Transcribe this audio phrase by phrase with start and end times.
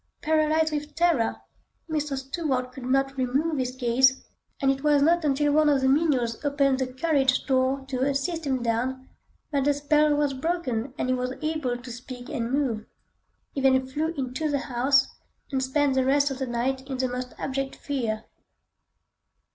[0.23, 1.39] Paralysed with terror,
[1.87, 2.17] Mr.
[2.17, 4.25] Stuart could not remove his gaze,
[4.59, 8.47] and it was not until one of the menials opened the carriage door to assist
[8.47, 9.07] him down,
[9.51, 12.87] that the spell was broken and he was able to speak and move.
[13.53, 15.07] He then flew into the house,
[15.51, 18.23] and spent the rest of the night in the most abject fear.